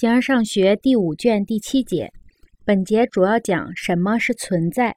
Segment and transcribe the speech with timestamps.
[0.00, 2.10] 形而上学第五卷第七节，
[2.64, 4.96] 本节主要讲什么是存在。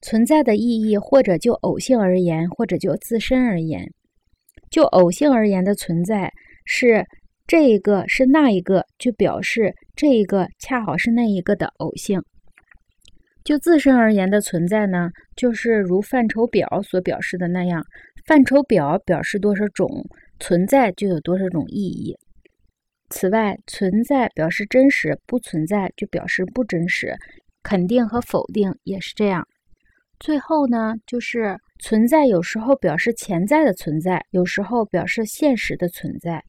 [0.00, 3.84] 存在的意义，或者就偶性而言，或者就自身而言。
[4.70, 6.30] 就偶性而言的存在，
[6.64, 7.04] 是
[7.48, 12.22] 这一个是那一个，就表示这一个恰好是那一个的偶性。
[13.42, 17.84] 就自身而言的存在呢，就是如范畴表所表示的那样，
[18.24, 19.88] 范畴表表示多少种
[20.38, 22.16] 存在，就有多少种意义。
[23.12, 27.14] 此外，存在表示真实，不存在就表示不真实。
[27.62, 29.46] 肯定和否定也是这样。
[30.18, 36.42] 最后呢，就是存在有时候表示潜在的存在，有时候表示现实的存在。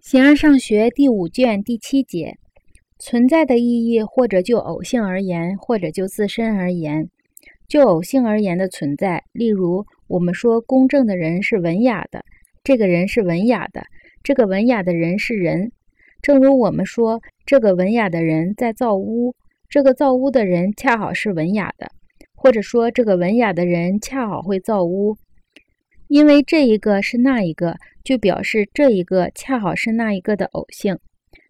[0.00, 2.38] 形而上学第五卷第七节，
[3.00, 7.10] 存在的意义，或者就偶性而言，或者就自身而言。
[7.66, 12.24] 就偶性而言的存在，例如我们说公正的人是文雅的，
[12.62, 13.82] 这个人是文雅的。
[14.26, 15.70] 这个文雅的人是人，
[16.20, 19.36] 正如我们说，这个文雅的人在造屋，
[19.68, 21.92] 这个造屋的人恰好是文雅的，
[22.34, 25.16] 或者说这个文雅的人恰好会造屋。
[26.08, 30.98] 因为这一个是那一个，就表示这一个恰好是那一个的偶性。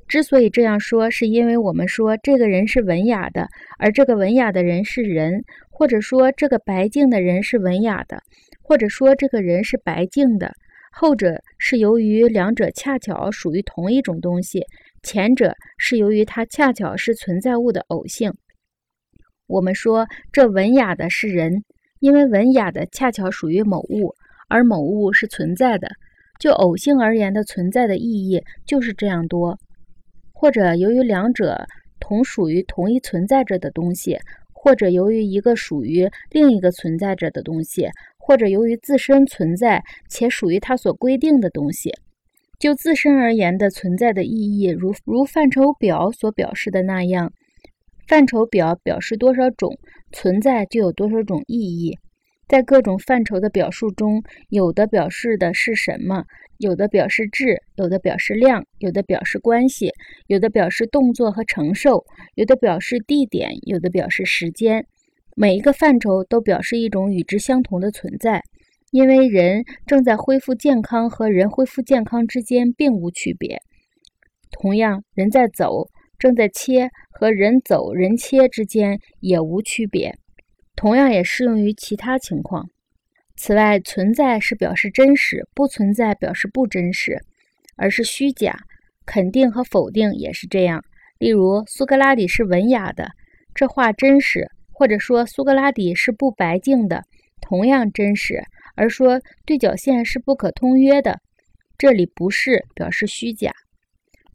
[0.06, 8.18] 之所以这样说，是因为我们说这个人是文雅的，而这个文雅的人是人，或者说这个白净的人是文雅的，
[8.60, 10.52] 或者说这个人是白净的。
[10.98, 14.64] 后者是由于两者恰巧属于同一种东西，
[15.02, 18.32] 前者是由于它恰巧是存在物的偶性。
[19.46, 21.62] 我们说这文雅的是人，
[22.00, 24.14] 因为文雅的恰巧属于某物，
[24.48, 25.86] 而某物是存在的。
[26.40, 29.58] 就偶性而言的存在的意义就是这样多。
[30.32, 31.66] 或者由于两者
[32.00, 34.18] 同属于同一存在着的东西，
[34.50, 37.86] 或者由于一个属于另一个存在着的东西。
[38.26, 41.92] 或者由于自身存在且属于它所规定的东西，
[42.58, 47.32] 就自身而言的存在的意义，如如范畴表所表示的那样，
[48.08, 49.78] 范畴表表示多少种
[50.10, 51.96] 存在就有多少种意义。
[52.48, 56.24] 在各种范畴的表述中，有的表示的是什么，
[56.58, 59.92] 有的表示质，有的表示量，有的表示关系，
[60.26, 64.84] 有的表示动作和承受，有的表示地点，有的表示时间。
[65.38, 68.42] 每一个范畴都表示一种与之相同的存在，
[68.90, 73.60] 因为人正在恢复健康和人恢复健康之间并无区别。
[74.50, 80.16] 同样，人在走，正在切和人走人切之间也无区别。
[80.74, 82.70] 同样也适用于其他情况。
[83.36, 87.20] 此外，存在是表示真实，不存在表示不真实，
[87.76, 88.56] 而是虚假。
[89.04, 90.82] 肯定和否定也是这样。
[91.18, 93.10] 例如，苏格拉底是文雅的，
[93.54, 94.50] 这话真实。
[94.78, 97.02] 或者说苏格拉底是不白净的，
[97.40, 98.42] 同样真实；
[98.74, 101.18] 而说对角线是不可通约的，
[101.78, 103.50] 这里不是表示虚假。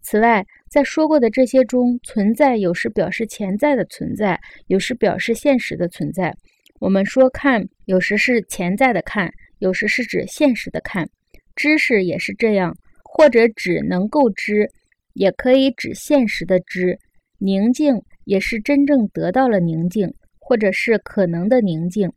[0.02, 6.34] 此外，在说过的这些中，存在有时表示潜在的存在，有时表示现实的存在。
[6.80, 11.08] 我们说看，有时是潜在的看，有时是指现实的看。
[11.56, 14.72] 知识也是这样，或者指能够知，
[15.14, 16.98] 也可以指现实的知。
[17.38, 20.12] 宁静也是真正得到了宁静。
[20.42, 22.12] 或者是可能的宁静，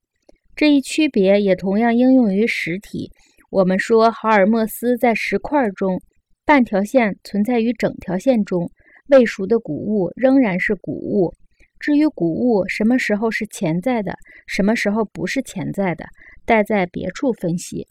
[0.56, 3.10] 这一区别也同样应用于实体。
[3.50, 6.00] 我们说豪尔墨斯在石块中，
[6.44, 8.68] 半条线存在于整条线中，
[9.10, 11.32] 未熟的谷物仍然是谷物。
[11.78, 14.14] 至于谷物什么时候是潜在的，
[14.46, 16.06] 什么时候不是潜在的，
[16.46, 17.86] 待在别处分析。